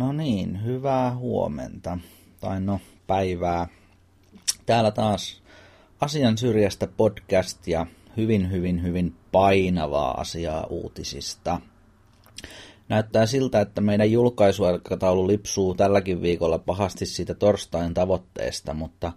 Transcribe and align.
No 0.00 0.12
niin, 0.12 0.64
hyvää 0.64 1.14
huomenta. 1.14 1.98
Tai 2.40 2.60
no, 2.60 2.80
päivää. 3.06 3.66
Täällä 4.66 4.90
taas 4.90 5.42
asian 6.00 6.38
syrjästä 6.38 6.86
podcast 6.86 7.66
ja 7.68 7.86
hyvin, 8.16 8.50
hyvin, 8.50 8.82
hyvin 8.82 9.14
painavaa 9.32 10.20
asiaa 10.20 10.66
uutisista. 10.66 11.60
Näyttää 12.88 13.26
siltä, 13.26 13.60
että 13.60 13.80
meidän 13.80 14.12
julkaisuaikataulu 14.12 15.26
lipsuu 15.26 15.74
tälläkin 15.74 16.22
viikolla 16.22 16.58
pahasti 16.58 17.06
siitä 17.06 17.34
torstain 17.34 17.94
tavoitteesta, 17.94 18.74
mutta 18.74 19.12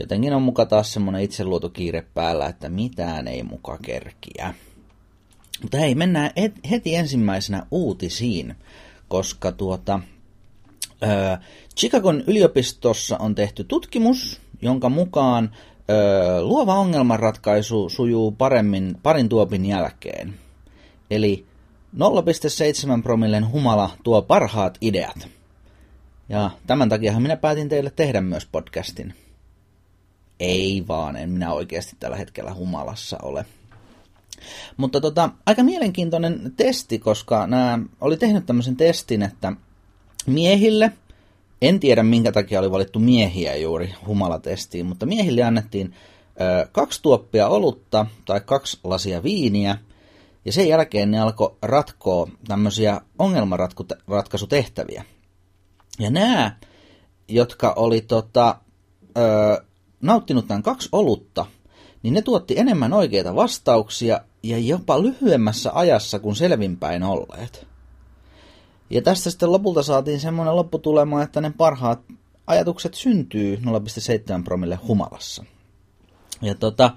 jotenkin 0.00 0.32
on 0.32 0.42
muka 0.42 0.66
taas 0.66 0.92
semmoinen 0.92 1.22
itseluotokiire 1.22 2.06
päällä, 2.14 2.46
että 2.46 2.68
mitään 2.68 3.28
ei 3.28 3.42
muka 3.42 3.78
kerkiä. 3.82 4.54
Mutta 5.62 5.78
hei, 5.78 5.94
mennään 5.94 6.30
heti 6.70 6.94
ensimmäisenä 6.94 7.66
uutisiin 7.70 8.56
koska 9.08 9.52
tuota, 9.52 10.00
ää, 11.00 11.42
Chicagon 11.76 12.24
yliopistossa 12.26 13.16
on 13.18 13.34
tehty 13.34 13.64
tutkimus, 13.64 14.40
jonka 14.62 14.88
mukaan 14.88 15.50
ää, 15.88 16.42
luova 16.42 16.74
ongelmanratkaisu 16.74 17.88
sujuu 17.88 18.30
paremmin 18.32 18.96
parin 19.02 19.28
tuopin 19.28 19.66
jälkeen. 19.66 20.34
Eli 21.10 21.46
0,7 21.96 23.02
promillen 23.02 23.50
humala 23.50 23.90
tuo 24.04 24.22
parhaat 24.22 24.78
ideat. 24.80 25.28
Ja 26.28 26.50
tämän 26.66 26.88
takia 26.88 27.20
minä 27.20 27.36
päätin 27.36 27.68
teille 27.68 27.92
tehdä 27.96 28.20
myös 28.20 28.46
podcastin. 28.46 29.14
Ei 30.40 30.84
vaan, 30.88 31.16
en 31.16 31.30
minä 31.30 31.52
oikeasti 31.52 31.96
tällä 32.00 32.16
hetkellä 32.16 32.54
humalassa 32.54 33.18
ole. 33.22 33.46
Mutta 34.76 35.00
tota, 35.00 35.30
aika 35.46 35.62
mielenkiintoinen 35.62 36.52
testi, 36.56 36.98
koska 36.98 37.46
nämä 37.46 37.78
oli 38.00 38.16
tehnyt 38.16 38.46
tämmöisen 38.46 38.76
testin, 38.76 39.22
että 39.22 39.52
miehille, 40.26 40.92
en 41.62 41.80
tiedä 41.80 42.02
minkä 42.02 42.32
takia 42.32 42.60
oli 42.60 42.70
valittu 42.70 42.98
miehiä 42.98 43.56
juuri 43.56 43.94
humalatestiin, 44.06 44.86
mutta 44.86 45.06
miehille 45.06 45.42
annettiin 45.42 45.94
ö, 46.40 46.68
kaksi 46.72 47.02
tuoppia 47.02 47.48
olutta 47.48 48.06
tai 48.24 48.40
kaksi 48.40 48.78
lasia 48.84 49.22
viiniä, 49.22 49.78
ja 50.44 50.52
sen 50.52 50.68
jälkeen 50.68 51.10
ne 51.10 51.20
alkoi 51.20 51.56
ratkoa 51.62 52.28
tämmöisiä 52.48 53.00
ongelmanratkaisutehtäviä. 53.18 55.04
Ja 55.98 56.10
nämä, 56.10 56.56
jotka 57.28 57.72
oli 57.76 58.00
tota, 58.00 58.58
ö, 59.18 59.64
nauttinut 60.00 60.48
tämän 60.48 60.62
kaksi 60.62 60.88
olutta, 60.92 61.46
niin 62.02 62.14
ne 62.14 62.22
tuotti 62.22 62.58
enemmän 62.58 62.92
oikeita 62.92 63.34
vastauksia 63.34 64.20
ja 64.42 64.58
jopa 64.58 65.02
lyhyemmässä 65.02 65.70
ajassa 65.74 66.18
kuin 66.18 66.36
selvinpäin 66.36 67.02
olleet. 67.02 67.66
Ja 68.90 69.02
tästä 69.02 69.30
sitten 69.30 69.52
lopulta 69.52 69.82
saatiin 69.82 70.20
semmoinen 70.20 70.56
lopputulema, 70.56 71.22
että 71.22 71.40
ne 71.40 71.52
parhaat 71.56 72.00
ajatukset 72.46 72.94
syntyy 72.94 73.56
0,7 73.56 73.62
promille 74.44 74.76
humalassa. 74.76 75.44
Ja 76.42 76.54
tota, 76.54 76.90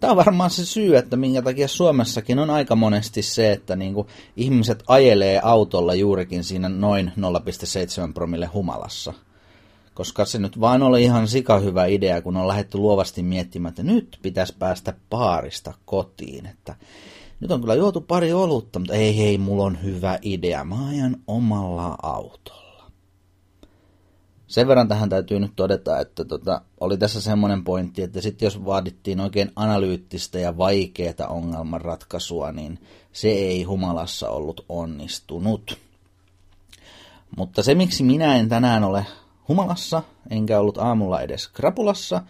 tämä 0.00 0.10
on 0.10 0.16
varmaan 0.16 0.50
se 0.50 0.64
syy, 0.64 0.96
että 0.96 1.16
minkä 1.16 1.42
takia 1.42 1.68
Suomessakin 1.68 2.38
on 2.38 2.50
aika 2.50 2.76
monesti 2.76 3.22
se, 3.22 3.52
että 3.52 3.76
niinku 3.76 4.06
ihmiset 4.36 4.82
ajelee 4.88 5.40
autolla 5.42 5.94
juurikin 5.94 6.44
siinä 6.44 6.68
noin 6.68 7.12
0,7 8.06 8.12
promille 8.12 8.46
humalassa– 8.46 9.12
koska 9.94 10.24
se 10.24 10.38
nyt 10.38 10.60
vain 10.60 10.82
oli 10.82 11.02
ihan 11.02 11.28
sika 11.28 11.58
hyvä 11.58 11.86
idea, 11.86 12.22
kun 12.22 12.36
on 12.36 12.48
lähdetty 12.48 12.78
luovasti 12.78 13.22
miettimään, 13.22 13.70
että 13.70 13.82
nyt 13.82 14.18
pitäisi 14.22 14.54
päästä 14.58 14.94
paarista 15.10 15.74
kotiin, 15.84 16.46
että 16.46 16.76
nyt 17.40 17.50
on 17.50 17.60
kyllä 17.60 17.74
juotu 17.74 18.00
pari 18.00 18.32
olutta, 18.32 18.78
mutta 18.78 18.94
ei 18.94 19.18
hei, 19.18 19.38
mulla 19.38 19.64
on 19.64 19.82
hyvä 19.82 20.18
idea, 20.22 20.64
mä 20.64 20.88
ajan 20.88 21.16
omalla 21.26 21.98
autolla. 22.02 22.64
Sen 24.46 24.68
verran 24.68 24.88
tähän 24.88 25.08
täytyy 25.08 25.40
nyt 25.40 25.52
todeta, 25.56 26.00
että 26.00 26.24
tota, 26.24 26.62
oli 26.80 26.98
tässä 26.98 27.20
semmoinen 27.20 27.64
pointti, 27.64 28.02
että 28.02 28.20
sitten 28.20 28.46
jos 28.46 28.64
vaadittiin 28.64 29.20
oikein 29.20 29.52
analyyttistä 29.56 30.38
ja 30.38 30.58
vaikeaa 30.58 31.28
ongelmanratkaisua, 31.28 32.52
niin 32.52 32.78
se 33.12 33.28
ei 33.28 33.62
humalassa 33.62 34.30
ollut 34.30 34.64
onnistunut. 34.68 35.78
Mutta 37.36 37.62
se, 37.62 37.74
miksi 37.74 38.02
minä 38.02 38.36
en 38.36 38.48
tänään 38.48 38.84
ole 38.84 39.06
humalassa, 39.48 40.02
enkä 40.30 40.60
ollut 40.60 40.78
aamulla 40.78 41.20
edes 41.20 41.48
krapulassa, 41.48 42.22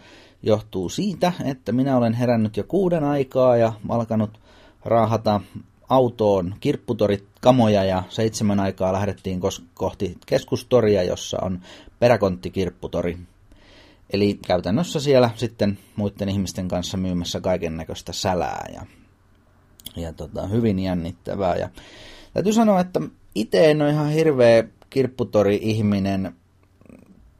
johtuu 0.43 0.89
siitä, 0.89 1.33
että 1.45 1.71
minä 1.71 1.97
olen 1.97 2.13
herännyt 2.13 2.57
jo 2.57 2.63
kuuden 2.63 3.03
aikaa 3.03 3.57
ja 3.57 3.73
alkanut 3.89 4.39
raahata 4.85 5.41
autoon 5.89 6.55
kirpputorit 6.59 7.25
kamoja 7.41 7.83
ja 7.83 8.03
seitsemän 8.09 8.59
aikaa 8.59 8.93
lähdettiin 8.93 9.41
kohti 9.73 10.17
keskustoria, 10.25 11.03
jossa 11.03 11.37
on 11.41 11.59
peräkonttikirpputori. 11.99 13.17
Eli 14.09 14.39
käytännössä 14.47 14.99
siellä 14.99 15.29
sitten 15.35 15.77
muiden 15.95 16.29
ihmisten 16.29 16.67
kanssa 16.67 16.97
myymässä 16.97 17.41
kaiken 17.41 17.77
näköistä 17.77 18.13
sälää 18.13 18.69
ja, 18.73 18.85
ja 19.95 20.13
tota, 20.13 20.47
hyvin 20.47 20.79
jännittävää. 20.79 21.55
Ja 21.55 21.69
täytyy 22.33 22.53
sanoa, 22.53 22.79
että 22.79 23.01
itse 23.35 23.71
en 23.71 23.81
ole 23.81 23.89
ihan 23.89 24.09
hirveä 24.09 24.63
kirpputori-ihminen, 24.89 26.35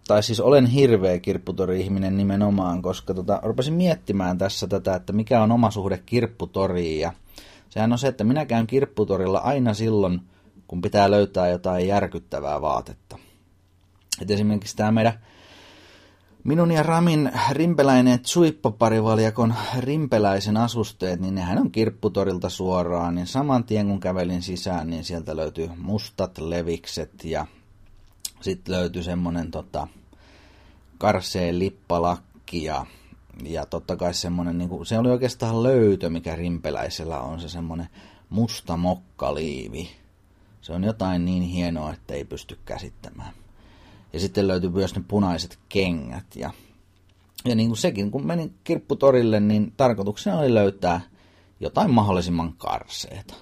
tai 0.07 0.23
siis 0.23 0.39
olen 0.39 0.65
hirveä 0.65 1.19
kirpputori-ihminen 1.19 2.17
nimenomaan, 2.17 2.81
koska 2.81 3.13
tota, 3.13 3.39
rupesin 3.43 3.73
miettimään 3.73 4.37
tässä 4.37 4.67
tätä, 4.67 4.95
että 4.95 5.13
mikä 5.13 5.43
on 5.43 5.51
oma 5.51 5.71
suhde 5.71 5.97
kirpputoriin. 6.05 6.99
Ja 6.99 7.13
sehän 7.69 7.91
on 7.91 7.97
se, 7.97 8.07
että 8.07 8.23
minä 8.23 8.45
käyn 8.45 8.67
kirpputorilla 8.67 9.39
aina 9.39 9.73
silloin, 9.73 10.21
kun 10.67 10.81
pitää 10.81 11.11
löytää 11.11 11.49
jotain 11.49 11.87
järkyttävää 11.87 12.61
vaatetta. 12.61 13.17
Et 14.21 14.31
esimerkiksi 14.31 14.75
tämä 14.75 14.91
meidän 14.91 15.19
minun 16.43 16.71
ja 16.71 16.83
Ramin 16.83 17.31
rimpeläinen 17.51 18.19
suippoparivaljakon 18.23 19.53
rimpeläisen 19.79 20.57
asusteet, 20.57 21.19
niin 21.19 21.35
nehän 21.35 21.57
on 21.57 21.71
kirpputorilta 21.71 22.49
suoraan, 22.49 23.15
niin 23.15 23.27
saman 23.27 23.63
tien 23.63 23.87
kun 23.87 23.99
kävelin 23.99 24.41
sisään, 24.41 24.89
niin 24.89 25.03
sieltä 25.03 25.35
löytyy 25.35 25.69
mustat 25.77 26.37
levikset 26.37 27.23
ja 27.23 27.45
sitten 28.45 28.75
löytyi 28.75 29.03
semmonen 29.03 29.51
tota, 29.51 29.87
karseen 30.97 31.59
lippalakki 31.59 32.63
ja, 32.63 32.85
ja 33.43 33.65
totta 33.65 33.95
kai 33.95 34.13
semmonen, 34.13 34.57
niin 34.57 34.85
se 34.85 34.99
oli 34.99 35.09
oikeastaan 35.09 35.63
löytö, 35.63 36.09
mikä 36.09 36.35
rimpeläisellä 36.35 37.19
on, 37.19 37.39
se 37.39 37.49
semmonen 37.49 37.89
musta 38.29 38.77
mokkaliivi. 38.77 39.89
Se 40.61 40.73
on 40.73 40.83
jotain 40.83 41.25
niin 41.25 41.43
hienoa, 41.43 41.93
että 41.93 42.13
ei 42.13 42.25
pysty 42.25 42.59
käsittämään. 42.65 43.33
Ja 44.13 44.19
sitten 44.19 44.47
löytyi 44.47 44.69
myös 44.69 44.95
ne 44.95 45.03
punaiset 45.07 45.59
kengät. 45.69 46.35
Ja, 46.35 46.51
ja 47.45 47.55
niin 47.55 47.69
kuin 47.69 47.77
sekin, 47.77 48.11
kun 48.11 48.27
menin 48.27 48.53
kirpputorille, 48.63 49.39
niin 49.39 49.73
tarkoituksena 49.77 50.39
oli 50.39 50.53
löytää 50.53 51.01
jotain 51.59 51.91
mahdollisimman 51.91 52.53
karseeta. 52.53 53.35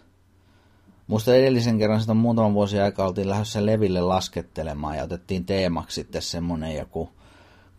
Muista 1.08 1.36
edellisen 1.36 1.78
kerran 1.78 2.02
sitä 2.02 2.14
muutaman 2.14 2.54
vuosi 2.54 2.80
aikaa 2.80 3.08
oltiin 3.08 3.30
lähdössä 3.30 3.66
leville 3.66 4.02
laskettelemaan 4.02 4.98
ja 4.98 5.04
otettiin 5.04 5.46
teemaksi 5.46 5.96
sitten 5.96 6.22
semmonen 6.22 6.76
joku 6.76 7.10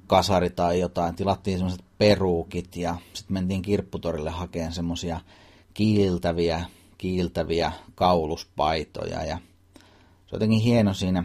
kasari 0.07 0.51
tai 0.51 0.81
jotain. 0.81 1.15
Tilattiin 1.15 1.59
semmoiset 1.59 1.85
peruukit 1.99 2.77
ja 2.77 2.97
sitten 3.15 3.35
mentiin 3.35 3.63
kirpputorille 3.63 4.31
hakemaan 4.31 4.73
semmosia 4.73 5.21
kiiltäviä, 5.75 6.65
kiiltäviä 6.99 7.73
kauluspaitoja 7.95 9.25
ja 9.25 9.39
se 10.27 10.37
jotenkin 10.37 10.61
hieno 10.61 10.95
siinä. 10.95 11.25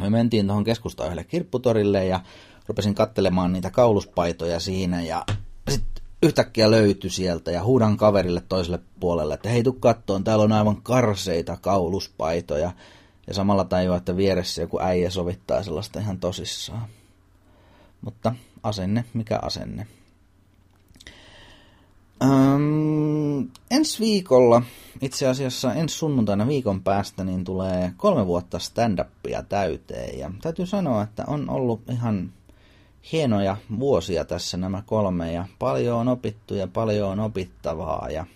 Me 0.00 0.10
mentiin 0.10 0.46
tuohon 0.46 0.64
keskustaan 0.64 1.06
yhdelle 1.06 1.24
kirpputorille 1.24 2.04
ja 2.04 2.20
rupesin 2.66 2.94
kattelemaan 2.94 3.52
niitä 3.52 3.70
kauluspaitoja 3.70 4.60
siinä 4.60 5.02
ja 5.02 5.24
sitten 5.68 5.99
yhtäkkiä 6.22 6.70
löytyi 6.70 7.10
sieltä 7.10 7.50
ja 7.50 7.64
huudan 7.64 7.96
kaverille 7.96 8.42
toiselle 8.48 8.78
puolelle, 9.00 9.34
että 9.34 9.48
hei 9.48 9.62
tuu 9.62 9.72
kattoon, 9.72 10.24
täällä 10.24 10.44
on 10.44 10.52
aivan 10.52 10.82
karseita 10.82 11.56
kauluspaitoja. 11.56 12.72
Ja 13.26 13.34
samalla 13.34 13.64
tajua, 13.64 13.96
että 13.96 14.16
vieressä 14.16 14.62
joku 14.62 14.80
äijä 14.80 15.10
sovittaa 15.10 15.62
sellaista 15.62 16.00
ihan 16.00 16.18
tosissaan. 16.18 16.86
Mutta 18.00 18.34
asenne, 18.62 19.04
mikä 19.14 19.38
asenne. 19.42 19.86
Öm, 22.22 23.48
ensi 23.70 24.00
viikolla, 24.00 24.62
itse 25.00 25.28
asiassa 25.28 25.74
ensi 25.74 25.94
sunnuntaina 25.94 26.46
viikon 26.46 26.82
päästä, 26.82 27.24
niin 27.24 27.44
tulee 27.44 27.92
kolme 27.96 28.26
vuotta 28.26 28.58
stand-upia 28.58 29.42
täyteen. 29.48 30.18
Ja 30.18 30.30
täytyy 30.42 30.66
sanoa, 30.66 31.02
että 31.02 31.24
on 31.26 31.50
ollut 31.50 31.80
ihan 31.90 32.32
hienoja 33.12 33.56
vuosia 33.78 34.24
tässä 34.24 34.56
nämä 34.56 34.82
kolme 34.86 35.32
ja 35.32 35.44
paljon 35.58 35.98
on 35.98 36.08
opittu 36.08 36.54
ja 36.54 36.68
paljon 36.68 37.10
on 37.10 37.20
opittavaa 37.20 38.10
ja, 38.10 38.26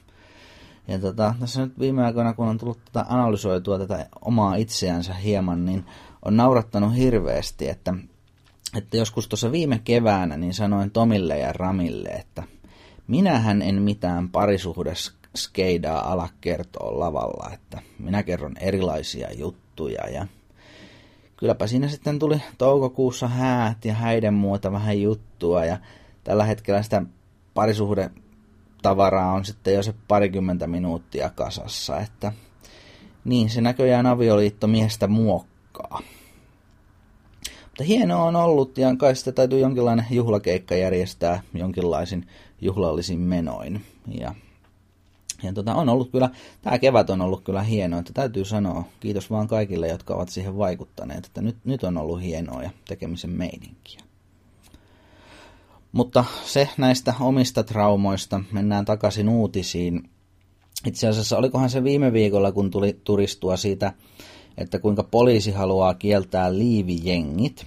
ja 0.89 0.99
tota, 0.99 1.35
tässä 1.41 1.61
nyt 1.61 1.79
viime 1.79 2.05
aikoina 2.05 2.35
kun 2.35 2.49
on 2.49 2.59
tullut 2.59 2.79
tätä 2.85 3.07
analysoitua 3.09 3.79
tätä 3.79 4.07
omaa 4.21 4.55
itseänsä 4.55 5.15
hieman, 5.15 5.65
niin 5.65 5.85
on 6.25 6.37
naurattanut 6.37 6.97
hirveästi, 6.97 7.69
että, 7.69 7.95
että 8.77 8.97
joskus 8.97 9.29
tuossa 9.29 9.53
viime 9.53 9.81
keväänä 9.85 10.37
niin 10.37 10.55
sanoin 10.55 10.91
Tomille 10.91 11.39
ja 11.39 11.53
Ramille, 11.53 12.09
että 12.09 12.43
minähän 13.07 13.63
en 13.63 13.83
mitään 13.83 14.29
parisuhdeskeidaa 14.29 16.13
ala 16.13 16.29
kertoa 16.41 17.01
lavalla, 17.01 17.51
että 17.55 17.83
minä 17.99 18.23
kerron 18.23 18.57
erilaisia 18.61 19.33
juttuja 19.33 20.11
ja 20.11 20.27
kylläpä 21.37 21.67
siinä 21.67 21.89
sitten 21.89 22.19
tuli 22.19 22.43
toukokuussa 22.59 23.29
häät 23.29 23.85
ja 23.85 23.95
häiden 23.95 24.35
muuta 24.35 24.73
vähän 24.73 25.03
juttua 25.03 25.65
ja 25.65 25.79
tällä 26.25 26.45
hetkellä 26.45 26.83
sitä 26.83 27.03
parisuhde 27.55 28.11
tavaraa 28.83 29.33
on 29.33 29.45
sitten 29.45 29.75
jo 29.75 29.83
se 29.83 29.95
parikymmentä 30.09 30.67
minuuttia 30.67 31.31
kasassa, 31.31 31.99
että 31.99 32.33
niin 33.25 33.51
se 33.51 33.61
näköjään 33.61 34.07
avioliitto 34.07 34.67
miestä 34.67 35.07
muokkaa. 35.07 36.01
Mutta 37.65 37.85
hienoa 37.85 38.25
on 38.25 38.37
ollut 38.37 38.79
ja 38.79 38.97
kai 38.97 39.17
sitä 39.17 39.33
täytyy 39.33 39.59
jonkinlainen 39.59 40.07
juhlakeikka 40.11 40.75
järjestää 40.75 41.43
jonkinlaisin 41.55 42.27
juhlallisin 42.61 43.21
menoin. 43.21 43.85
Ja, 44.21 44.35
ja 45.43 45.53
tota, 45.53 45.75
on 45.75 45.89
ollut 45.89 46.11
kyllä, 46.11 46.31
tämä 46.63 46.79
kevät 46.79 47.11
on 47.11 47.21
ollut 47.21 47.45
kyllä 47.45 47.63
hienoa, 47.63 48.01
että 48.01 48.13
täytyy 48.13 48.45
sanoa 48.45 48.85
kiitos 49.01 49.31
vaan 49.31 49.49
kaikille, 49.49 49.89
jotka 49.89 50.15
ovat 50.15 50.29
siihen 50.29 50.59
vaikuttaneet, 50.59 51.27
että 51.27 51.43
nyt, 51.43 51.57
nyt 51.65 51.85
on 51.85 51.99
ollut 51.99 52.23
hienoa 52.23 52.63
ja 52.63 52.71
tekemisen 52.89 53.31
meininkiä. 53.31 54.01
Mutta 55.93 56.25
se 56.45 56.69
näistä 56.79 57.15
omista 57.21 57.63
traumoista, 57.63 58.41
mennään 58.53 58.85
takaisin 58.85 59.29
uutisiin. 59.29 60.11
Itse 60.87 61.09
asiassa 61.09 61.39
olikohan 61.39 61.71
se 61.71 61.85
viime 61.85 62.13
viikolla, 62.13 62.53
kun 62.53 62.71
tuli 62.71 63.01
turistua 63.05 63.57
siitä, 63.57 63.93
että 64.59 64.79
kuinka 64.79 65.03
poliisi 65.03 65.51
haluaa 65.51 65.95
kieltää 65.95 66.59
liivijengit. 66.59 67.67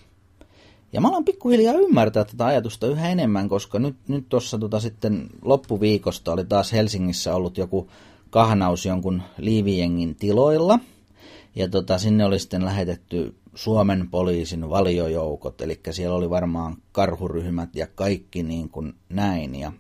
Ja 0.94 1.02
mä 1.02 1.08
aloin 1.08 1.26
pikkuhiljaa 1.26 1.74
ymmärtää 1.74 2.26
tätä 2.26 2.46
ajatusta 2.46 2.88
yhä 2.88 3.10
enemmän, 3.10 3.50
koska 3.50 3.80
nyt, 3.80 3.96
nyt 4.08 4.30
tuossa 4.30 4.58
tota 4.58 4.80
sitten 4.80 5.28
loppuviikosta 5.42 6.32
oli 6.32 6.46
taas 6.46 6.74
Helsingissä 6.74 7.36
ollut 7.36 7.58
joku 7.58 7.90
kahnaus 8.30 8.86
jonkun 8.86 9.22
liivijengin 9.38 10.16
tiloilla. 10.16 10.80
Ja 11.56 11.70
tota, 11.70 11.98
sinne 11.98 12.26
oli 12.26 12.40
sitten 12.40 12.66
lähetetty 12.66 13.36
Suomen 13.56 14.10
poliisin 14.12 14.70
valiojoukot, 14.70 15.62
eli 15.62 15.80
siellä 15.92 16.16
oli 16.16 16.30
varmaan 16.30 16.78
karhuryhmät 16.92 17.76
ja 17.76 17.88
kaikki 17.96 18.44
niin 18.44 18.70
kuin 18.70 18.94
näin. 19.10 19.56
Ja 19.56 19.72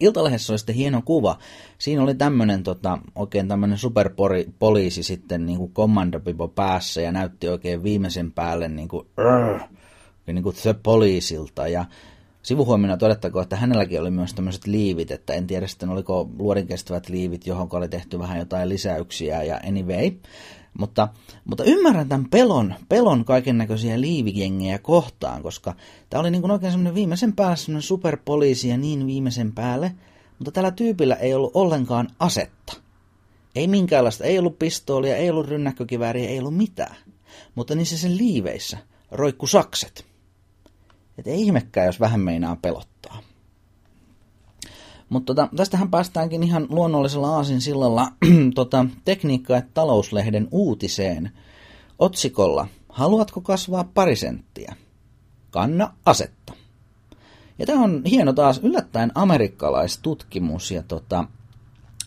Iltalehdessä 0.00 0.52
oli 0.52 0.58
sitten 0.58 0.74
hieno 0.74 1.02
kuva. 1.04 1.38
Siinä 1.78 2.02
oli 2.02 2.14
tämmöinen 2.14 2.62
tota, 2.62 2.98
oikein 3.14 3.48
tämmöinen 3.48 3.78
superpoliisi 3.78 5.02
sitten 5.02 5.46
niin 5.46 5.58
kuin 5.58 5.72
päässä 6.54 7.00
ja 7.00 7.12
näytti 7.12 7.48
oikein 7.48 7.82
viimeisen 7.82 8.32
päälle 8.32 8.68
niin 8.68 8.88
kuin, 8.88 9.06
rrr, 9.18 9.60
niin 10.26 10.42
kuin 10.42 10.56
the 10.62 10.74
poliisilta. 10.82 11.68
Ja 11.68 11.84
sivuhuomiona 12.42 12.96
todettakoon, 12.96 13.42
että 13.42 13.56
hänelläkin 13.56 14.00
oli 14.00 14.10
myös 14.10 14.34
tämmöiset 14.34 14.66
liivit, 14.66 15.10
että 15.10 15.32
en 15.32 15.46
tiedä 15.46 15.66
sitten 15.66 15.88
oliko 15.88 16.30
luodin 16.38 16.66
kestävät 16.66 17.08
liivit, 17.08 17.46
johon 17.46 17.68
oli 17.72 17.88
tehty 17.88 18.18
vähän 18.18 18.38
jotain 18.38 18.68
lisäyksiä 18.68 19.42
ja 19.42 19.60
anyway. 19.68 20.10
Mutta, 20.78 21.08
mutta 21.44 21.64
ymmärrän 21.64 22.08
tämän 22.08 22.28
pelon, 22.30 22.74
pelon 22.88 23.24
kaiken 23.24 23.58
näköisiä 23.58 24.00
liivijengejä 24.00 24.78
kohtaan, 24.78 25.42
koska 25.42 25.74
tämä 26.10 26.20
oli 26.20 26.30
niin 26.30 26.42
kuin 26.42 26.50
oikein 26.50 26.72
semmoinen 26.72 26.94
viimeisen 26.94 27.32
päälle 27.32 27.56
semmoinen 27.56 27.82
superpoliisi 27.82 28.68
ja 28.68 28.76
niin 28.76 29.06
viimeisen 29.06 29.52
päälle, 29.52 29.92
mutta 30.38 30.52
tällä 30.52 30.70
tyypillä 30.70 31.14
ei 31.14 31.34
ollut 31.34 31.50
ollenkaan 31.54 32.08
asetta. 32.18 32.76
Ei 33.54 33.66
minkäänlaista, 33.66 34.24
ei 34.24 34.38
ollut 34.38 34.58
pistoolia, 34.58 35.16
ei 35.16 35.30
ollut 35.30 35.48
rynnäkkökivääriä, 35.48 36.28
ei 36.28 36.38
ollut 36.38 36.56
mitään. 36.56 36.96
Mutta 37.54 37.74
niissä 37.74 37.98
sen 37.98 38.18
liiveissä 38.18 38.78
roikku 39.10 39.46
sakset. 39.46 40.11
Et 41.18 41.26
ei 41.26 41.42
ihmekään, 41.42 41.86
jos 41.86 42.00
vähän 42.00 42.20
meinaa 42.20 42.56
pelottaa. 42.62 43.18
Mutta 45.08 45.34
tota, 45.34 45.48
tästähän 45.56 45.90
päästäänkin 45.90 46.42
ihan 46.42 46.66
luonnollisella 46.70 47.36
aasinsillalla 47.36 48.12
tota, 48.54 48.86
tekniikka- 49.04 49.54
ja 49.54 49.62
talouslehden 49.74 50.48
uutiseen 50.50 51.30
otsikolla 51.98 52.66
Haluatko 52.92 53.40
kasvaa 53.40 53.84
pari 53.94 54.16
senttiä? 54.16 54.76
Kanna 55.50 55.92
asetta. 56.04 56.52
Ja 57.58 57.66
tämä 57.66 57.84
on 57.84 58.02
hieno 58.04 58.32
taas 58.32 58.60
yllättäen 58.62 59.12
amerikkalaistutkimus. 59.14 60.70
Ja 60.70 60.82
tota, 60.82 61.24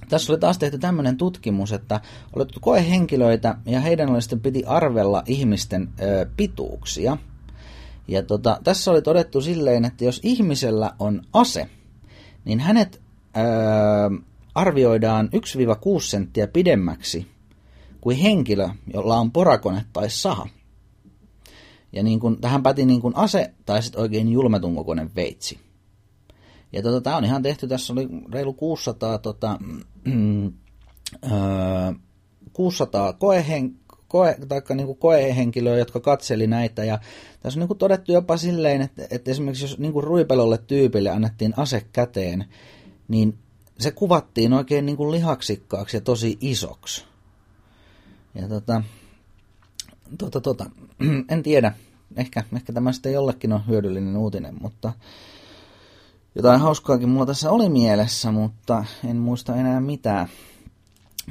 tässä 0.09 0.33
oli 0.33 0.39
taas 0.39 0.57
tehty 0.57 0.77
tämmöinen 0.77 1.17
tutkimus, 1.17 1.71
että 1.71 2.01
oli 2.35 2.45
koehenkilöitä 2.61 3.55
ja 3.65 3.79
heidän 3.79 4.09
oli 4.09 4.21
sitten 4.21 4.39
piti 4.39 4.63
arvella 4.65 5.23
ihmisten 5.25 5.89
ö, 6.01 6.25
pituuksia. 6.37 7.17
Ja 8.07 8.23
tota, 8.23 8.59
tässä 8.63 8.91
oli 8.91 9.01
todettu 9.01 9.41
silleen, 9.41 9.85
että 9.85 10.05
jos 10.05 10.19
ihmisellä 10.23 10.91
on 10.99 11.21
ase, 11.33 11.69
niin 12.45 12.59
hänet 12.59 13.01
öö, 13.37 13.43
arvioidaan 14.55 15.29
1-6 15.35 16.01
senttiä 16.01 16.47
pidemmäksi 16.47 17.27
kuin 18.01 18.17
henkilö, 18.17 18.69
jolla 18.93 19.17
on 19.17 19.31
porakone 19.31 19.85
tai 19.93 20.09
saha. 20.09 20.47
Ja 21.93 22.03
niin 22.03 22.19
kun, 22.19 22.41
tähän 22.41 22.63
päti 22.63 22.85
niin 22.85 23.01
kun 23.01 23.15
ase 23.15 23.53
tai 23.65 23.83
sitten 23.83 24.01
oikein 24.01 24.31
julmetun 24.31 24.75
kokoinen 24.75 25.11
veitsi. 25.15 25.59
Ja 26.73 26.81
tota, 26.81 27.01
tämä 27.01 27.17
on 27.17 27.25
ihan 27.25 27.43
tehty, 27.43 27.67
tässä 27.67 27.93
oli 27.93 28.07
reilu 28.31 28.53
600, 28.53 29.17
tota, 29.17 29.59
öö, 31.31 31.93
600 32.53 33.13
koehen, 33.13 33.79
koe, 34.07 34.35
taikka 34.47 34.75
niin 34.75 34.87
kuin 34.87 34.97
koehenkilöä, 34.97 35.77
jotka 35.77 35.99
katseli 35.99 36.47
näitä. 36.47 36.83
Ja 36.83 36.99
tässä 37.39 37.57
on 37.57 37.61
niin 37.61 37.67
kuin 37.67 37.77
todettu 37.77 38.11
jopa 38.11 38.37
silleen, 38.37 38.81
että, 38.81 39.07
että 39.09 39.31
esimerkiksi 39.31 39.63
jos 39.63 39.79
niin 39.79 39.93
kuin 39.93 40.03
ruipelolle 40.03 40.57
tyypille 40.57 41.09
annettiin 41.09 41.53
ase 41.57 41.85
käteen, 41.93 42.45
niin 43.07 43.37
se 43.79 43.91
kuvattiin 43.91 44.53
oikein 44.53 44.85
niin 44.85 44.97
kuin 44.97 45.11
lihaksikkaaksi 45.11 45.97
ja 45.97 46.01
tosi 46.01 46.37
isoksi. 46.41 47.05
Ja 48.35 48.47
tota, 48.47 48.83
tota, 50.17 50.41
tota, 50.41 50.65
en 51.29 51.43
tiedä, 51.43 51.73
ehkä, 52.15 52.43
ehkä 52.55 52.73
tämä 52.73 52.91
sitten 52.91 53.13
jollekin 53.13 53.53
on 53.53 53.67
hyödyllinen 53.67 54.17
uutinen, 54.17 54.55
mutta 54.61 54.93
jotain 56.35 56.61
hauskaakin 56.61 57.09
mulla 57.09 57.25
tässä 57.25 57.51
oli 57.51 57.69
mielessä, 57.69 58.31
mutta 58.31 58.85
en 59.09 59.17
muista 59.17 59.55
enää 59.55 59.79
mitään 59.79 60.27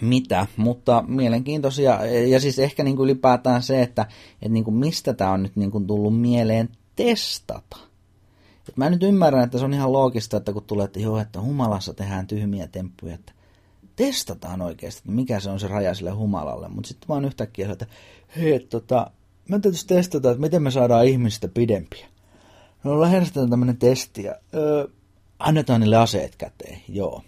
mitä, 0.01 0.47
mutta 0.57 1.05
mielenkiintoisia, 1.07 2.07
ja 2.07 2.41
siis 2.41 2.59
ehkä 2.59 2.85
niin 2.85 2.97
kuin 2.97 3.05
ylipäätään 3.05 3.63
se, 3.63 3.83
että, 3.83 4.07
että 4.33 4.49
niin 4.49 4.65
kuin 4.65 4.75
mistä 4.75 5.15
tämä 5.15 5.31
on 5.31 5.43
nyt 5.43 5.57
niin 5.57 5.71
kuin 5.71 5.87
tullut 5.87 6.21
mieleen 6.21 6.69
testata. 6.97 7.77
Et 8.69 8.77
mä 8.77 8.91
nyt 8.91 9.03
ymmärrän, 9.03 9.45
että 9.45 9.59
se 9.59 9.65
on 9.65 9.75
ihan 9.75 9.93
loogista, 9.93 10.37
että 10.37 10.53
kun 10.53 10.65
tulee, 10.65 10.85
että 10.85 11.01
joo, 11.01 11.19
että 11.19 11.41
humalassa 11.41 11.95
tehdään 11.95 12.27
tyhmiä 12.27 12.69
temppuja, 12.69 13.15
että 13.15 13.33
testataan 13.97 14.63
oikeasti, 14.63 14.99
että 15.01 15.13
mikä 15.13 15.41
se 15.41 15.51
on 15.51 15.61
se 15.61 15.69
raja 15.69 15.95
sille 15.95 16.11
humalalle, 16.11 16.69
mutta 16.69 16.89
sitten 16.89 17.09
vaan 17.09 17.25
yhtäkkiä 17.25 17.73
että 17.73 17.87
hei, 18.37 18.61
tota, 18.61 19.11
mä 19.49 19.59
täytyisi 19.59 19.87
testata, 19.87 20.31
että 20.31 20.41
miten 20.41 20.63
me 20.63 20.71
saadaan 20.71 21.07
ihmistä 21.07 21.49
pidempiä. 21.49 22.07
No 22.85 23.01
lähdetään 23.01 23.51
tämmöinen 23.51 23.77
testi 23.77 24.23
ja 24.23 24.35
öö, 24.55 24.89
annetaan 25.39 25.81
niille 25.81 25.97
aseet 25.97 26.37
käteen, 26.37 26.81
joo. 26.89 27.23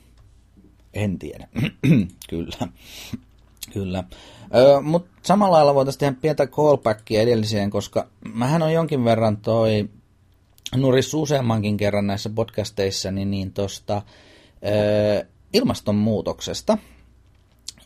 En 0.97 1.19
tiedä. 1.19 1.49
Kyllä. 2.31 2.69
Kyllä. 3.73 4.05
Öö, 4.55 4.81
Mutta 4.81 5.11
samalla 5.23 5.57
lailla 5.57 5.75
voitaisiin 5.75 6.01
tehdä 6.01 6.17
pientä 6.21 6.47
callbackia 6.47 7.23
edelliseen, 7.23 7.71
koska 7.71 8.09
mähän 8.35 8.63
on 8.63 8.73
jonkin 8.73 9.05
verran 9.05 9.37
toi 9.37 9.89
nurissu 10.77 11.23
useammankin 11.23 11.77
kerran 11.77 12.07
näissä 12.07 12.31
podcasteissa 12.31 13.11
niin, 13.11 13.31
niin 13.31 13.53
tosta, 13.53 14.03
öö, 14.65 15.25
ilmastonmuutoksesta. 15.53 16.79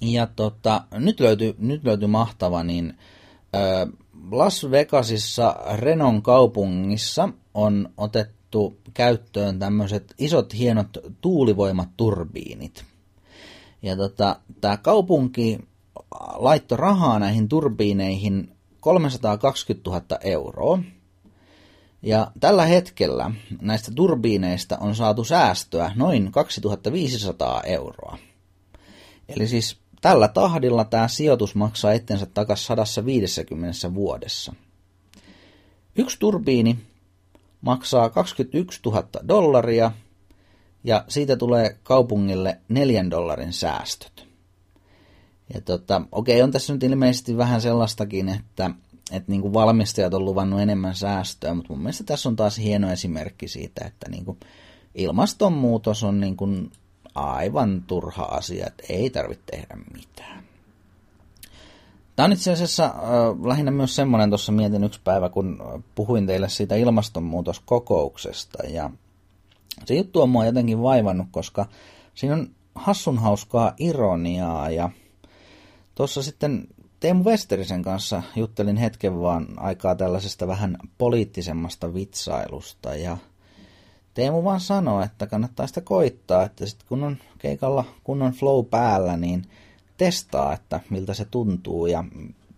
Ja 0.01 0.27
tota, 0.27 0.85
nyt 0.93 1.21
löytyy, 1.21 1.55
nyt 1.59 1.85
löytyy 1.85 2.09
mahtava, 2.09 2.65
niin 2.65 2.99
öö, 3.55 3.87
Las 4.31 4.71
Vegasissa 4.71 5.57
Renon 5.75 6.23
kaupungissa 6.23 7.29
on 7.55 7.89
otettu 7.97 8.77
käyttöön 8.95 9.59
tämmöiset 9.59 10.15
isot 10.19 10.55
hienot 10.55 10.99
tuulivoimaturbiinit. 11.21 12.90
Ja 13.83 13.97
tota, 13.97 14.37
tämä 14.61 14.77
kaupunki 14.77 15.59
laittoi 16.35 16.79
rahaa 16.79 17.19
näihin 17.19 17.49
turbiineihin 17.49 18.53
320 18.81 19.91
000 19.91 20.19
euroa. 20.21 20.79
Ja 22.03 22.31
tällä 22.41 22.65
hetkellä 22.67 23.31
näistä 23.61 23.93
turbiineista 23.95 24.79
on 24.79 24.95
saatu 24.95 25.25
säästöä 25.25 25.93
noin 25.95 26.33
2500 26.33 27.63
euroa. 27.63 28.19
Eli 29.29 29.47
siis 29.49 29.79
tällä 30.01 30.29
tahdilla 30.29 30.85
tämä 30.85 31.09
sijoitus 31.09 31.55
maksaa 31.55 31.93
itsensä 31.93 32.27
takaisin 32.27 32.67
150 32.67 33.95
vuodessa. 33.95 34.53
Yksi 35.97 36.19
turbiini 36.19 36.79
maksaa 37.61 38.11
21 38.11 38.81
000 38.85 39.09
dollaria 39.29 39.93
ja 40.85 41.05
siitä 41.09 41.37
tulee 41.37 41.79
kaupungille 41.83 42.61
neljän 42.69 43.11
dollarin 43.11 43.53
säästöt. 43.53 44.27
Ja 45.55 45.61
tota, 45.61 46.03
okei, 46.13 46.43
on 46.43 46.51
tässä 46.51 46.73
nyt 46.73 46.83
ilmeisesti 46.83 47.37
vähän 47.37 47.61
sellaistakin, 47.61 48.29
että, 48.29 48.71
että 49.13 49.31
niin 49.33 49.41
kuin 49.41 49.53
valmistajat 49.53 50.15
on 50.15 50.25
luvannut 50.25 50.61
enemmän 50.61 50.95
säästöä, 50.95 51.55
mutta 51.55 51.73
mun 51.73 51.83
mielestä 51.83 52.05
tässä 52.05 52.29
on 52.29 52.37
taas 52.37 52.59
hieno 52.59 52.93
esimerkki 52.93 53.49
siitä, 53.49 53.85
että 53.87 54.11
niin 54.11 54.25
kuin 54.25 54.41
ilmastonmuutos 54.95 56.05
on 56.05 56.21
niin 56.21 56.37
kuin 56.37 56.73
aivan 57.15 57.85
turha 57.87 58.23
asia, 58.23 58.67
että 58.67 58.85
ei 58.89 59.11
tarvitse 59.11 59.45
tehdä 59.51 59.77
mitään. 59.93 60.45
Tämä 62.17 62.25
on 62.25 62.33
itse 62.33 62.53
asiassa 62.53 62.85
äh, 62.85 63.47
lähinnä 63.47 63.71
myös 63.71 63.97
semmoinen, 63.97 64.31
tuossa 64.31 64.53
mietin 64.53 64.85
yksi 64.85 65.01
päivä, 65.05 65.29
kun 65.29 65.83
puhuin 65.95 66.27
teille 66.27 66.49
siitä 66.49 66.75
ilmastonmuutoskokouksesta. 66.75 68.67
Ja 68.67 68.91
se 69.85 69.95
juttu 69.95 70.23
on 70.23 70.29
mua 70.29 70.47
jotenkin 70.47 70.83
vaivannut, 70.83 71.27
koska 71.31 71.67
siinä 72.15 72.35
on 72.35 72.51
hassun 72.75 73.19
hauskaa 73.19 73.75
ironiaa. 73.79 74.71
Ja 74.71 74.91
tuossa 75.95 76.23
sitten 76.23 76.69
Teemu 77.01 77.25
Westerisen 77.25 77.83
kanssa 77.83 78.23
juttelin 78.37 78.77
hetken 78.77 79.21
vaan 79.21 79.47
aikaa 79.57 79.95
tällaisesta 79.95 80.47
vähän 80.47 80.77
poliittisemmasta 80.99 81.95
vitsailusta. 81.95 82.95
Ja 82.95 83.17
Teemu 84.15 84.45
vaan 84.45 84.61
sanoi, 84.61 85.05
että 85.05 85.27
kannattaa 85.27 85.67
sitä 85.67 85.81
koittaa, 85.81 86.43
että 86.43 86.67
sitten 86.67 86.89
kun 86.89 87.05
on 87.05 87.17
keikalla 87.39 87.85
kunnon 88.05 88.33
flow 88.33 88.67
päällä, 88.67 89.17
niin– 89.17 89.47
testaa, 90.01 90.53
että 90.53 90.81
miltä 90.91 91.15
se 91.15 91.25
tuntuu. 91.25 91.87
Ja 91.87 92.05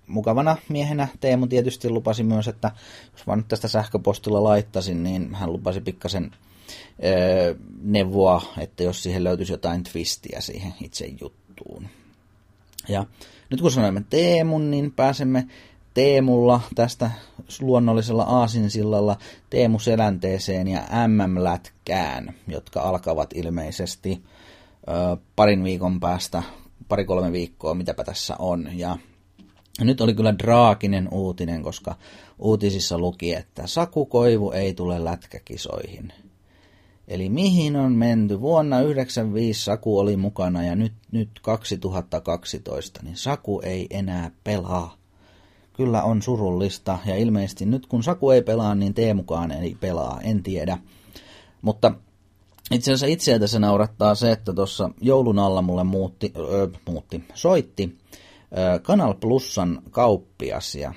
mukavana 0.07 0.57
miehenä 0.69 1.09
Teemu 1.21 1.47
tietysti 1.47 1.91
lupasi 1.91 2.23
myös, 2.23 2.49
että 2.49 2.71
jos 3.13 3.27
vaan 3.27 3.39
nyt 3.39 3.49
tästä 3.49 3.69
sähköpostilla 3.69 4.45
laittasin, 4.45 5.03
niin 5.03 5.35
hän 5.35 5.53
lupasi 5.53 5.81
pikkasen 5.81 6.31
neuvoa, 7.83 8.43
että 8.59 8.83
jos 8.83 9.03
siihen 9.03 9.25
löytyisi 9.25 9.53
jotain 9.53 9.83
twistiä 9.83 10.41
siihen 10.41 10.75
itse 10.81 11.07
juttuun. 11.21 11.89
Ja 12.89 13.07
nyt 13.51 13.61
kun 13.61 13.71
sanoimme 13.71 14.05
Teemun, 14.11 14.71
niin 14.71 14.93
pääsemme 14.93 15.47
Teemulla 15.95 16.61
tästä 16.75 17.11
luonnollisella 17.61 18.23
aasinsillalla 18.23 19.17
Teemu 19.51 19.79
Selänteeseen 19.79 20.69
ja 20.69 20.83
MM-lätkään, 21.07 22.35
jotka 22.49 22.81
alkavat 22.81 23.31
ilmeisesti 23.35 24.23
ö, 24.89 25.17
parin 25.37 25.65
viikon 25.65 26.01
päästä 26.01 26.43
pari-kolme 26.89 27.33
viikkoa, 27.33 27.75
mitäpä 27.75 28.05
tässä 28.05 28.37
on. 28.39 28.69
Ja 28.73 28.97
nyt 29.81 30.01
oli 30.01 30.15
kyllä 30.15 30.39
draakinen 30.39 31.09
uutinen, 31.11 31.63
koska 31.63 31.95
uutisissa 32.39 32.99
luki, 32.99 33.35
että 33.35 33.67
Saku 33.67 34.07
Koivu 34.07 34.51
ei 34.51 34.75
tule 34.75 35.05
lätkäkisoihin. 35.05 36.13
Eli 37.13 37.29
mihin 37.29 37.77
on 37.77 37.93
menty? 37.93 38.41
Vuonna 38.41 38.77
1995 38.77 39.65
Saku 39.65 39.99
oli 39.99 40.17
mukana 40.17 40.65
ja 40.65 40.77
nyt, 40.77 40.93
nyt 41.11 41.31
2012, 41.43 43.01
niin 43.03 43.17
Saku 43.17 43.61
ei 43.61 43.87
enää 43.91 44.31
pelaa. 44.45 44.97
Kyllä 45.73 46.03
on 46.03 46.23
surullista 46.23 46.99
ja 47.07 47.17
ilmeisesti 47.17 47.67
nyt 47.67 47.87
kun 47.87 48.03
Saku 48.03 48.31
ei 48.31 48.43
pelaa, 48.43 48.75
niin 48.75 48.95
Teemukaan 48.95 49.51
ei 49.51 49.77
pelaa, 49.81 50.21
en 50.21 50.43
tiedä. 50.43 50.79
Mutta 51.63 51.93
itse 52.71 52.93
asiassa 52.93 53.07
itseä 53.07 53.47
se 53.47 53.59
naurattaa 53.59 54.15
se, 54.15 54.33
että 54.33 54.53
tuossa 54.53 54.91
joulun 55.01 55.39
alla 55.39 55.63
mulle 55.63 55.85
muutti, 55.85 56.33
öö, 56.37 56.69
muutti 56.89 57.25
soitti 57.35 57.99
öö, 58.59 58.79
Kanal 58.79 59.15
Plusan 59.15 59.83
kauppias 59.91 60.75
ja 60.75 60.95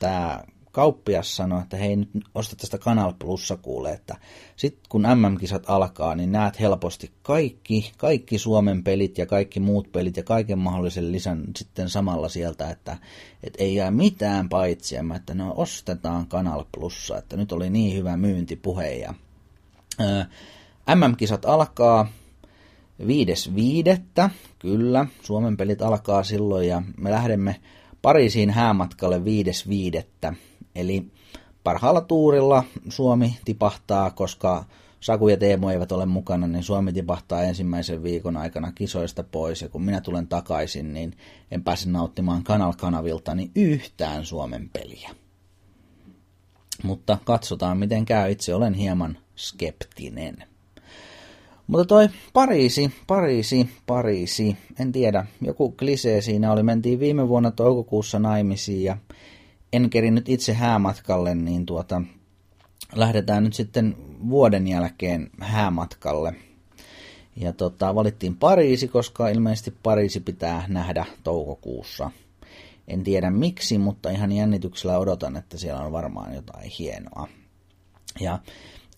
tämä 0.00 0.40
kauppias 0.72 1.36
sanoi, 1.36 1.62
että 1.62 1.76
hei 1.76 1.96
nyt 1.96 2.08
osta 2.34 2.56
tästä 2.56 2.78
Kanal 2.78 3.12
Plussa 3.18 3.56
kuule, 3.56 3.92
että 3.92 4.16
sitten 4.56 4.82
kun 4.88 5.02
MM-kisat 5.02 5.62
alkaa, 5.66 6.14
niin 6.14 6.32
näet 6.32 6.60
helposti 6.60 7.10
kaikki, 7.22 7.92
kaikki 7.96 8.38
Suomen 8.38 8.84
pelit 8.84 9.18
ja 9.18 9.26
kaikki 9.26 9.60
muut 9.60 9.92
pelit 9.92 10.16
ja 10.16 10.22
kaiken 10.22 10.58
mahdollisen 10.58 11.12
lisän 11.12 11.44
sitten 11.56 11.88
samalla 11.88 12.28
sieltä, 12.28 12.70
että, 12.70 12.96
että 13.42 13.64
ei 13.64 13.74
jää 13.74 13.90
mitään 13.90 14.48
paitsi, 14.48 14.96
että 15.16 15.34
no 15.34 15.54
ostetaan 15.56 16.26
Kanal 16.26 16.64
Plussa, 16.72 17.18
että 17.18 17.36
nyt 17.36 17.52
oli 17.52 17.70
niin 17.70 17.96
hyvä 17.96 18.16
myyntipuhe 18.16 18.92
ja 18.92 19.14
öö, 20.00 20.24
MM-kisat 20.94 21.44
alkaa 21.44 22.08
5.5. 23.00 24.30
Kyllä, 24.58 25.06
Suomen 25.22 25.56
pelit 25.56 25.82
alkaa 25.82 26.24
silloin 26.24 26.68
ja 26.68 26.82
me 26.96 27.10
lähdemme 27.10 27.60
Pariisiin 28.02 28.50
häämatkalle 28.50 29.18
5.5. 29.18 30.36
Eli 30.74 31.06
parhaalla 31.64 32.00
tuurilla 32.00 32.64
Suomi 32.88 33.38
tipahtaa, 33.44 34.10
koska 34.10 34.64
Saku 35.00 35.28
ja 35.28 35.36
Teemu 35.36 35.68
eivät 35.68 35.92
ole 35.92 36.06
mukana, 36.06 36.46
niin 36.46 36.62
Suomi 36.62 36.92
tipahtaa 36.92 37.42
ensimmäisen 37.42 38.02
viikon 38.02 38.36
aikana 38.36 38.72
kisoista 38.72 39.22
pois. 39.22 39.62
Ja 39.62 39.68
kun 39.68 39.82
minä 39.82 40.00
tulen 40.00 40.26
takaisin, 40.26 40.92
niin 40.94 41.16
en 41.50 41.64
pääse 41.64 41.90
nauttimaan 41.90 42.44
Kanal-kanavilta 42.44 43.34
niin 43.34 43.50
yhtään 43.54 44.24
Suomen 44.24 44.70
peliä. 44.72 45.10
Mutta 46.82 47.18
katsotaan 47.24 47.78
miten 47.78 48.04
käy. 48.04 48.30
Itse 48.30 48.54
olen 48.54 48.74
hieman 48.74 49.18
skeptinen. 49.36 50.36
Mutta 51.66 51.84
toi 51.84 52.08
Pariisi, 52.32 52.92
Pariisi, 53.06 53.68
Pariisi, 53.86 54.56
en 54.80 54.92
tiedä, 54.92 55.26
joku 55.40 55.70
klisee 55.70 56.20
siinä 56.20 56.52
oli. 56.52 56.62
Mentiin 56.62 57.00
viime 57.00 57.28
vuonna 57.28 57.50
toukokuussa 57.50 58.18
naimisiin 58.18 58.84
ja 58.84 58.96
en 59.72 59.90
nyt 60.10 60.28
itse 60.28 60.52
häämatkalle, 60.52 61.34
niin 61.34 61.66
tuota, 61.66 62.02
lähdetään 62.94 63.44
nyt 63.44 63.54
sitten 63.54 63.96
vuoden 64.28 64.68
jälkeen 64.68 65.30
häämatkalle. 65.40 66.34
Ja 67.36 67.52
tota, 67.52 67.94
valittiin 67.94 68.36
Pariisi, 68.36 68.88
koska 68.88 69.28
ilmeisesti 69.28 69.74
Pariisi 69.82 70.20
pitää 70.20 70.64
nähdä 70.68 71.06
toukokuussa. 71.24 72.10
En 72.88 73.04
tiedä 73.04 73.30
miksi, 73.30 73.78
mutta 73.78 74.10
ihan 74.10 74.32
jännityksellä 74.32 74.98
odotan, 74.98 75.36
että 75.36 75.58
siellä 75.58 75.80
on 75.80 75.92
varmaan 75.92 76.34
jotain 76.34 76.70
hienoa. 76.78 77.28
Ja 78.20 78.38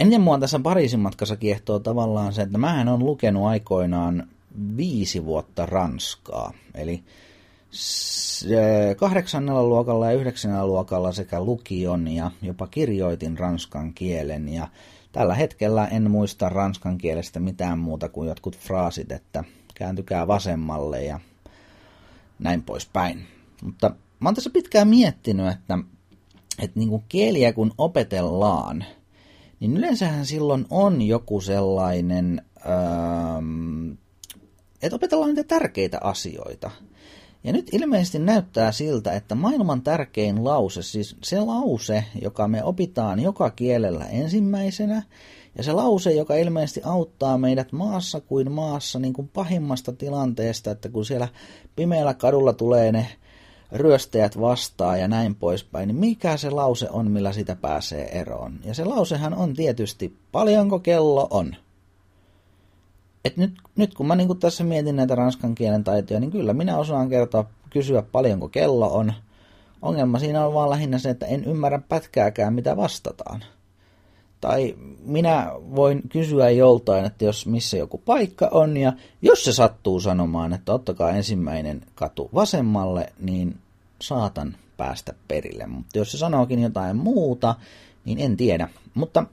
Ennen 0.03 0.21
mua 0.21 0.39
tässä 0.39 0.59
Pariisin 0.59 1.01
matkassa 1.01 1.37
kiehtoo 1.37 1.79
tavallaan 1.79 2.33
se, 2.33 2.43
että 2.43 2.59
mähän 2.59 2.89
on 2.89 3.05
lukenut 3.05 3.47
aikoinaan 3.47 4.29
viisi 4.77 5.25
vuotta 5.25 5.67
Ranskaa. 5.67 6.53
Eli 6.75 7.03
kahdeksannella 8.97 9.63
luokalla 9.63 10.07
ja 10.07 10.13
yhdeksännellä 10.13 10.67
luokalla 10.67 11.13
sekä 11.13 11.41
lukion 11.41 12.09
ja 12.09 12.31
jopa 12.43 12.67
kirjoitin 12.67 13.39
ranskan 13.39 13.95
kielen. 13.95 14.49
Ja 14.49 14.69
tällä 15.13 15.35
hetkellä 15.35 15.87
en 15.87 16.11
muista 16.11 16.49
ranskan 16.49 16.99
kielestä 16.99 17.41
mitään 17.41 17.79
muuta 17.79 18.09
kuin 18.09 18.29
jotkut 18.29 18.59
fraasit, 18.59 19.13
että 19.13 19.45
kääntykää 19.75 20.27
vasemmalle 20.27 21.05
ja 21.05 21.21
näin 22.39 22.63
poispäin. 22.63 23.27
Mutta 23.63 23.95
mä 24.21 24.29
oon 24.29 24.35
tässä 24.35 24.51
pitkään 24.51 24.89
miettinyt, 24.89 25.53
että, 25.53 25.79
että 26.59 26.79
niin 26.79 26.89
kuin 26.89 27.05
kieliä 27.09 27.53
kun 27.53 27.73
opetellaan– 27.79 28.85
niin 29.63 29.77
yleensähän 29.77 30.27
silloin 30.27 30.67
on 30.71 31.03
joku 31.03 31.41
sellainen, 31.41 32.43
ähm, 32.67 33.91
että 34.83 34.97
opetellaan 34.97 35.35
niitä 35.35 35.45
tärkeitä 35.45 35.99
asioita. 36.01 36.71
Ja 37.45 37.53
nyt 37.53 37.69
ilmeisesti 37.73 38.19
näyttää 38.19 38.73
siltä, 38.73 39.13
että 39.13 39.35
maailman 39.35 39.83
tärkein 39.83 40.45
lause, 40.45 40.83
siis 40.83 41.17
se 41.23 41.41
lause, 41.41 42.05
joka 42.23 42.49
me 42.49 42.65
opitaan 42.65 43.21
joka 43.21 43.51
kielellä 43.51 44.05
ensimmäisenä, 44.05 45.03
ja 45.57 45.63
se 45.63 45.73
lause, 45.73 46.13
joka 46.13 46.35
ilmeisesti 46.35 46.81
auttaa 46.85 47.39
meidät 47.39 47.73
maassa 47.73 48.21
kuin 48.21 48.53
maassa 48.53 48.99
niin 48.99 49.13
kuin 49.13 49.29
pahimmasta 49.29 49.93
tilanteesta, 49.93 50.71
että 50.71 50.89
kun 50.89 51.05
siellä 51.05 51.29
pimeällä 51.77 52.15
kadulla 52.15 52.53
tulee 52.53 52.93
ne 52.93 53.07
ryöstäjät 53.73 54.41
vastaa 54.41 54.97
ja 54.97 55.09
näin 55.09 55.35
poispäin, 55.35 55.87
niin 55.87 55.97
mikä 55.97 56.37
se 56.37 56.51
lause 56.51 56.91
on, 56.91 57.11
millä 57.11 57.33
sitä 57.33 57.57
pääsee 57.57 58.21
eroon? 58.21 58.61
Ja 58.65 58.75
se 58.75 58.85
lausehan 58.85 59.35
on 59.35 59.55
tietysti, 59.55 60.17
paljonko 60.33 60.79
kello 60.79 61.29
on? 61.31 61.57
Et 63.25 63.37
nyt, 63.37 63.55
nyt 63.77 63.95
kun 63.95 64.07
mä 64.07 64.15
niin 64.15 64.39
tässä 64.39 64.65
mietin 64.65 64.97
näitä 64.97 65.15
ranskan 65.15 65.55
kielen 65.55 65.85
taitoja, 65.85 66.21
niin 66.21 66.31
kyllä 66.31 66.53
minä 66.53 66.79
osaan 66.79 67.09
kertoa, 67.09 67.45
kysyä 67.71 68.03
paljonko 68.03 68.49
kello 68.49 68.95
on. 68.95 69.13
Ongelma 69.83 70.19
siinä 70.19 70.47
on 70.47 70.55
vaan 70.55 70.71
lähinnä 70.71 70.99
se, 70.99 71.11
että 71.11 71.27
en 71.27 71.45
ymmärrä 71.45 71.79
pätkääkään, 71.89 72.55
mitä 72.55 72.77
vastataan. 72.77 73.45
Tai 74.41 74.75
minä 75.05 75.53
voin 75.55 76.03
kysyä 76.09 76.51
joltain, 76.51 77.05
että 77.05 77.25
jos 77.25 77.47
missä 77.47 77.77
joku 77.77 77.99
paikka 77.99 78.49
on, 78.53 78.77
ja 78.77 78.93
jos 79.23 79.45
se 79.45 79.53
sattuu 79.53 80.01
sanomaan, 80.01 80.53
että 80.53 80.73
ottakaa 80.73 81.11
ensimmäinen 81.11 81.83
katu 81.95 82.31
vasemmalle, 82.35 83.13
niin 83.21 83.59
saatan 84.03 84.57
päästä 84.77 85.15
perille. 85.29 85.67
Mutta 85.67 85.99
jos 85.99 86.13
se 86.13 86.19
sanookin 86.19 86.63
jotain 86.63 86.97
muuta, 86.97 87.55
niin 88.05 88.19
en 88.19 88.37
tiedä. 88.37 88.69
Mutta 88.95 89.25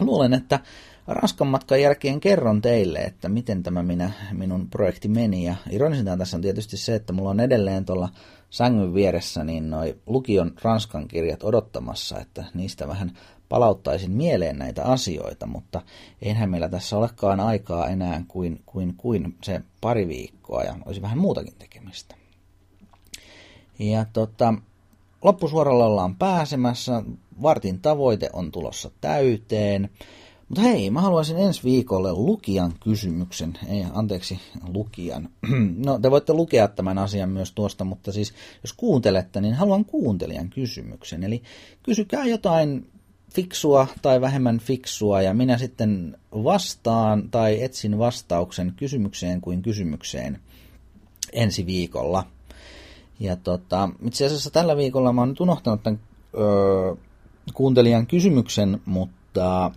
luulen, 0.00 0.34
että 0.34 0.60
Ranskan 1.06 1.46
matkan 1.46 1.80
jälkeen 1.80 2.20
kerron 2.20 2.62
teille, 2.62 2.98
että 2.98 3.28
miten 3.28 3.62
tämä 3.62 3.82
minä, 3.82 4.10
minun 4.32 4.70
projekti 4.70 5.08
meni. 5.08 5.44
Ja 5.44 5.54
ironisinta 5.70 6.16
tässä 6.16 6.36
on 6.36 6.42
tietysti 6.42 6.76
se, 6.76 6.94
että 6.94 7.12
mulla 7.12 7.30
on 7.30 7.40
edelleen 7.40 7.84
tuolla 7.84 8.08
sängyn 8.50 8.94
vieressä 8.94 9.44
niin 9.44 9.70
noi 9.70 9.96
lukion 10.06 10.52
Ranskan 10.62 11.08
kirjat 11.08 11.44
odottamassa, 11.44 12.20
että 12.20 12.44
niistä 12.54 12.88
vähän 12.88 13.12
palauttaisin 13.48 14.10
mieleen 14.10 14.58
näitä 14.58 14.84
asioita, 14.84 15.46
mutta 15.46 15.82
eihän 16.22 16.50
meillä 16.50 16.68
tässä 16.68 16.96
olekaan 16.96 17.40
aikaa 17.40 17.88
enää 17.88 18.24
kuin, 18.28 18.62
kuin, 18.66 18.94
kuin 18.96 19.36
se 19.42 19.60
pari 19.80 20.08
viikkoa 20.08 20.62
ja 20.62 20.76
olisi 20.86 21.02
vähän 21.02 21.18
muutakin 21.18 21.54
tekemistä. 21.58 22.14
Ja 23.78 24.04
tota, 24.12 24.54
loppusuoralla 25.22 25.86
ollaan 25.86 26.16
pääsemässä, 26.16 27.02
vartin 27.42 27.80
tavoite 27.80 28.30
on 28.32 28.52
tulossa 28.52 28.90
täyteen, 29.00 29.90
Mutta 30.54 30.68
hei, 30.68 30.90
mä 30.90 31.00
haluaisin 31.00 31.36
ensi 31.36 31.64
viikolle 31.64 32.12
lukijan 32.12 32.72
kysymyksen. 32.80 33.58
Ei, 33.68 33.84
anteeksi, 33.92 34.40
lukijan. 34.74 35.28
No, 35.86 35.98
te 35.98 36.10
voitte 36.10 36.32
lukea 36.32 36.68
tämän 36.68 36.98
asian 36.98 37.28
myös 37.28 37.52
tuosta, 37.52 37.84
mutta 37.84 38.12
siis 38.12 38.34
jos 38.62 38.72
kuuntelette, 38.72 39.40
niin 39.40 39.54
haluan 39.54 39.84
kuuntelijan 39.84 40.50
kysymyksen. 40.50 41.24
Eli 41.24 41.42
kysykää 41.82 42.24
jotain 42.24 42.90
fiksua 43.32 43.86
tai 44.02 44.20
vähemmän 44.20 44.58
fiksua, 44.58 45.22
ja 45.22 45.34
minä 45.34 45.58
sitten 45.58 46.16
vastaan 46.32 47.30
tai 47.30 47.62
etsin 47.62 47.98
vastauksen 47.98 48.72
kysymykseen 48.76 49.40
kuin 49.40 49.62
kysymykseen 49.62 50.40
ensi 51.32 51.66
viikolla. 51.66 52.26
Ja 53.20 53.36
tota, 53.36 53.88
itse 54.06 54.26
asiassa 54.26 54.50
tällä 54.50 54.76
viikolla 54.76 55.12
mä 55.12 55.20
oon 55.20 55.28
nyt 55.28 55.40
unohtanut 55.40 55.82
tämän 55.82 56.00
öö, 56.38 56.94
kuuntelijan 57.54 58.06
kysymyksen, 58.06 58.80
mutta 58.84 59.70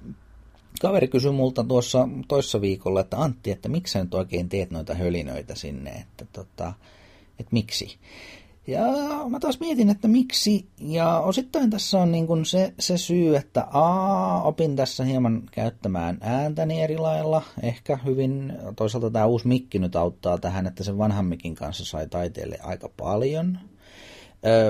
kaveri 0.80 1.08
kysyi 1.08 1.32
multa 1.32 1.64
tuossa 1.64 2.10
toissa 2.28 2.62
viikolla, 2.62 3.00
että 3.00 3.18
Antti, 3.18 3.52
että 3.52 3.70
miksi 3.70 3.92
sä 3.92 4.04
nyt 4.04 4.14
oikein 4.14 4.50
teet 4.50 4.72
noita 4.72 4.94
hölinöitä 4.94 5.56
sinne, 5.56 5.90
että, 5.90 6.26
tota, 6.34 6.74
että 7.40 7.50
miksi. 7.52 7.98
Ja 8.68 8.82
mä 9.30 9.40
taas 9.40 9.60
mietin, 9.60 9.90
että 9.90 10.08
miksi, 10.08 10.68
ja 10.80 11.20
osittain 11.20 11.70
tässä 11.70 12.00
on 12.00 12.12
niin 12.12 12.28
kuin 12.28 12.46
se, 12.46 12.74
se 12.80 12.98
syy, 12.98 13.36
että 13.36 13.68
a, 13.72 14.42
opin 14.42 14.76
tässä 14.76 15.04
hieman 15.04 15.44
käyttämään 15.52 16.18
ääntäni 16.22 16.82
eri 16.82 16.98
lailla, 16.98 17.42
ehkä 17.64 18.00
hyvin, 18.06 18.54
toisaalta 18.76 19.12
tämä 19.12 19.26
uusi 19.26 19.48
mikki 19.48 19.80
nyt 19.80 19.96
auttaa 19.96 20.38
tähän, 20.38 20.68
että 20.68 20.84
sen 20.84 20.98
vanhan 20.98 21.26
mikin 21.26 21.56
kanssa 21.56 21.86
sai 21.86 22.08
taiteelle 22.08 22.58
aika 22.64 22.90
paljon, 22.98 23.60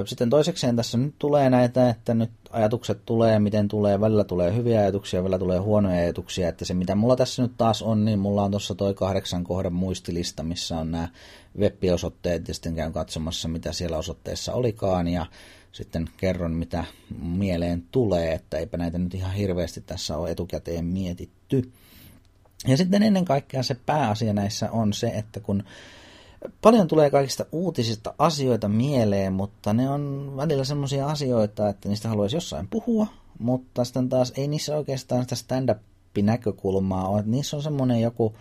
sitten 0.06 0.30
toisekseen 0.30 0.76
tässä 0.76 0.98
nyt 0.98 1.16
tulee 1.20 1.50
näitä, 1.50 1.90
että 1.90 2.14
nyt 2.14 2.32
ajatukset 2.50 3.06
tulee, 3.06 3.40
miten 3.40 3.68
tulee, 3.68 4.02
välillä 4.02 4.24
tulee 4.24 4.56
hyviä 4.56 4.80
ajatuksia, 4.80 5.24
välillä 5.24 5.40
tulee 5.40 5.60
huonoja 5.60 6.02
ajatuksia, 6.02 6.50
että 6.50 6.66
se 6.66 6.74
mitä 6.74 6.96
mulla 6.96 7.16
tässä 7.16 7.42
nyt 7.42 7.52
taas 7.58 7.82
on, 7.82 8.06
niin 8.06 8.20
mulla 8.20 8.44
on 8.44 8.52
tuossa 8.52 8.76
toi 8.76 8.94
kahdeksan 8.94 9.44
kohdan 9.44 9.74
muistilista, 9.74 10.44
missä 10.44 10.78
on 10.78 10.92
nämä 10.92 11.08
web-osoitteet 11.60 12.48
ja 12.48 12.54
sitten 12.54 12.76
käyn 12.76 12.94
katsomassa, 12.94 13.48
mitä 13.48 13.72
siellä 13.72 13.98
osoitteessa 13.98 14.54
olikaan 14.54 15.08
ja 15.08 15.26
sitten 15.72 16.10
kerron, 16.18 16.52
mitä 16.52 16.84
mieleen 17.22 17.84
tulee, 17.92 18.34
että 18.34 18.58
eipä 18.58 18.78
näitä 18.78 18.98
nyt 18.98 19.14
ihan 19.14 19.34
hirveästi 19.34 19.82
tässä 19.82 20.18
ole 20.18 20.32
etukäteen 20.32 20.86
mietitty. 20.86 21.72
Ja 22.68 22.78
sitten 22.78 23.04
ennen 23.04 23.26
kaikkea 23.26 23.64
se 23.64 23.76
pääasia 23.86 24.34
näissä 24.34 24.72
on 24.72 24.94
se, 24.94 25.08
että 25.08 25.40
kun 25.40 25.64
Paljon 26.62 26.88
tulee 26.88 27.10
kaikista 27.10 27.46
uutisista 27.52 28.14
asioita 28.20 28.68
mieleen, 28.68 29.34
mutta 29.34 29.74
ne 29.74 29.90
on 29.90 30.34
välillä 30.38 30.64
semmoisia 30.64 31.08
asioita, 31.08 31.70
että 31.70 31.90
niistä 31.90 32.10
haluaisi 32.10 32.36
jossain 32.36 32.68
puhua, 32.68 33.08
mutta 33.40 33.86
sitten 33.86 34.10
taas 34.10 34.34
ei 34.38 34.48
niissä 34.48 34.78
oikeastaan 34.78 35.22
sitä 35.22 35.36
stand-up-näkökulmaa 35.36 37.08
ole. 37.08 37.24
Niissä 37.26 37.58
on 37.58 37.64
semmoinen 37.64 38.02
joku 38.02 38.36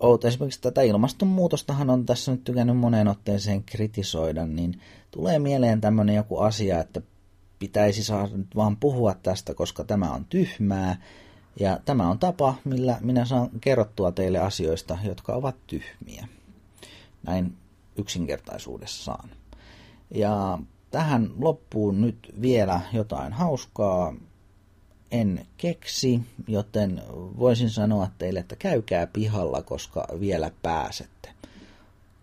outo. 0.00 0.28
Esimerkiksi 0.28 0.60
tätä 0.60 0.82
ilmastonmuutostahan 0.82 1.90
on 1.90 2.06
tässä 2.06 2.32
nyt 2.32 2.44
tykännyt 2.44 2.76
moneen 2.76 3.08
otteeseen 3.08 3.64
kritisoida, 3.64 4.46
niin 4.46 4.80
tulee 5.10 5.38
mieleen 5.38 5.80
tämmöinen 5.80 6.16
joku 6.16 6.38
asia, 6.38 6.80
että 6.80 7.00
pitäisi 7.58 8.04
saada 8.04 8.36
nyt 8.36 8.56
vaan 8.56 8.76
puhua 8.76 9.14
tästä, 9.14 9.54
koska 9.54 9.84
tämä 9.84 10.12
on 10.12 10.24
tyhmää. 10.24 11.02
Ja 11.60 11.80
tämä 11.84 12.10
on 12.10 12.18
tapa, 12.18 12.54
millä 12.64 12.98
minä 13.00 13.24
saan 13.24 13.50
kerrottua 13.60 14.12
teille 14.12 14.38
asioista, 14.38 14.98
jotka 15.04 15.32
ovat 15.32 15.56
tyhmiä 15.66 16.28
näin 17.26 17.56
yksinkertaisuudessaan. 17.96 19.30
Ja 20.10 20.58
tähän 20.90 21.30
loppuun 21.38 22.00
nyt 22.00 22.32
vielä 22.40 22.80
jotain 22.92 23.32
hauskaa 23.32 24.14
en 25.10 25.46
keksi, 25.56 26.20
joten 26.48 27.02
voisin 27.38 27.70
sanoa 27.70 28.08
teille, 28.18 28.40
että 28.40 28.56
käykää 28.56 29.06
pihalla, 29.06 29.62
koska 29.62 30.06
vielä 30.20 30.50
pääsette. 30.62 31.30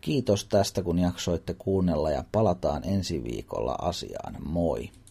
Kiitos 0.02 0.46
tästä, 0.46 0.84
kun 0.84 1.00
jaksoitte 1.00 1.54
kuunnella 1.54 2.12
ja 2.12 2.24
palataan 2.32 2.84
ensi 2.86 3.24
viikolla 3.24 3.76
asiaan. 3.82 4.36
Moi! 4.46 4.90